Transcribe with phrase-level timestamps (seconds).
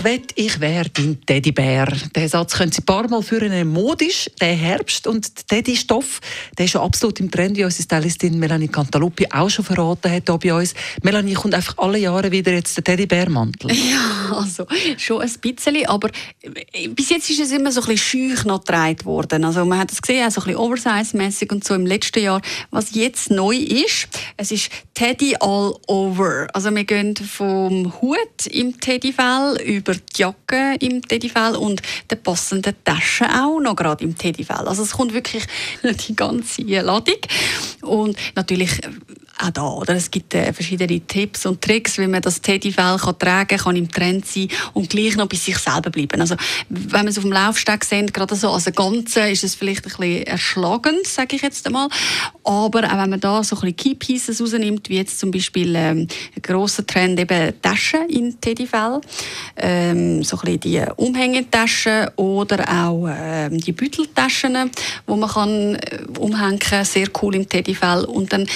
[0.00, 1.92] Ich wette, ich wäre dein Teddybär.
[2.16, 3.68] Den Satz können Sie ein paar Mal führen.
[3.68, 6.20] Modisch, der Herbst und Teddystoff,
[6.56, 10.22] der ist schon absolut im Trend, wie unsere Stylistin Melanie Cantaluppi auch schon verraten hat
[10.26, 10.72] hier bei uns.
[11.02, 13.70] Melanie kommt einfach alle Jahre wieder jetzt der Teddybärmantel.
[13.90, 14.66] Ja, also
[14.96, 16.10] schon ein bisschen, aber
[16.72, 18.64] äh, bis jetzt ist es immer so ein bisschen schüch noch
[19.04, 19.44] worden.
[19.44, 22.40] Also man hat es gesehen, so ein bisschen oversize-mäßig und so im letzten Jahr.
[22.70, 26.46] Was jetzt neu ist, es ist Teddy all over.
[26.52, 32.74] Also wir gehen vom Hut im Teddyfell über die Jacke im Teddyfell und die passenden
[32.84, 34.68] Taschen auch noch gerade im Teddyfell.
[34.68, 35.44] Also es kommt wirklich
[36.08, 37.16] die ganze Ladung.
[37.82, 38.80] Und natürlich
[39.42, 39.94] auch da, oder?
[39.94, 43.90] Es gibt äh, verschiedene Tipps und Tricks, wie man das Teddyfell kann tragen kann, im
[43.90, 46.20] Trend sein und gleich noch bei sich selber bleiben.
[46.20, 46.36] Also,
[46.68, 49.90] wenn man es auf dem Laufsteg sieht, gerade so als Ganze, ist es vielleicht ein
[49.90, 51.88] bisschen erschlagend, sage ich jetzt einmal.
[52.44, 56.06] Aber auch wenn man da so ein bisschen Key rausnimmt, wie jetzt zum Beispiel ähm,
[56.36, 59.00] ein grosser Trend eben Taschen in Teddyfell,
[59.56, 64.70] ähm, so ein bisschen die Umhängetaschen oder auch ähm, die Bütteltaschen,
[65.06, 68.46] wo man kann äh, umhängen, sehr cool im Teddyfell und dann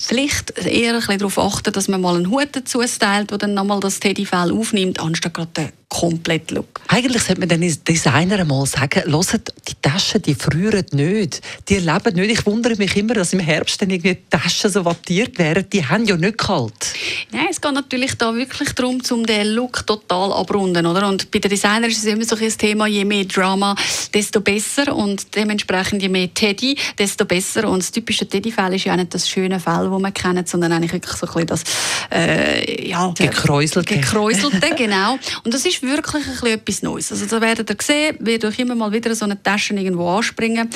[0.00, 3.54] vielleicht eher ein bisschen darauf achten, dass man mal einen Hut dazu stylt, der dann
[3.54, 6.80] nochmal das Teddyfell aufnimmt, anstatt gerade den kompletten Look.
[6.88, 11.42] Eigentlich sollte man den Designer mal sagen, hört, die Taschen, die frieren nicht.
[11.68, 12.30] Die leben nicht.
[12.30, 15.66] Ich wundere mich immer, dass im Herbst dann irgendwie die Taschen so wattiert werden.
[15.70, 16.94] Die haben ja nicht kalt.
[17.32, 21.08] Nein, es geht natürlich da wirklich darum, um den Look total abrunden, oder?
[21.08, 23.74] Und bei den Designern ist es immer so ein Thema, je mehr Drama,
[24.14, 27.68] desto besser und dementsprechend je mehr Teddy, desto besser.
[27.68, 30.92] Und das typische Teddyfell ist ja nicht das schöne Fell, das man kennt, sondern eigentlich
[30.92, 31.64] wirklich so ein bisschen das
[32.12, 33.96] äh, ja, gekräuselte.
[33.96, 35.18] gekräuselte, genau.
[35.42, 37.12] Und das ist wirklich ein bisschen etwas Neues.
[37.12, 40.70] Also da werdet ihr sehen, wird euch immer mal wieder so eine Tasche irgendwo anspringen.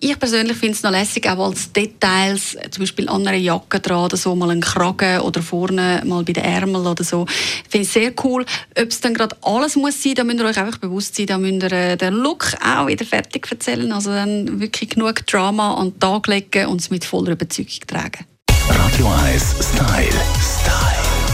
[0.00, 4.04] Ich persönlich finde es noch lässig, auch als Details, zum Beispiel an einer Jacke dran
[4.04, 7.24] oder so, mal einen Kragen oder vorne mal bei den Ärmeln oder so.
[7.68, 8.44] Finde ich sehr cool.
[8.78, 11.38] Ob es dann gerade alles muss sein, da müsst ihr euch einfach bewusst sein, da
[11.38, 15.92] müsst ihr äh, den Look auch wieder fertig erzählen, also dann wirklich genug Drama an
[15.92, 18.26] den Tag legen und es mit voller Überzeugung tragen.
[18.68, 20.20] Radio 1 Style.
[20.38, 21.33] Style.